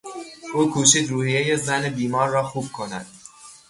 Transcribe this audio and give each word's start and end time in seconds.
او 0.53 0.71
کوشید 0.71 1.09
روحیهی 1.09 1.57
زن 1.57 1.89
بیمار 1.89 2.29
را 2.29 2.43
خوب 2.43 2.71
کند. 2.71 3.05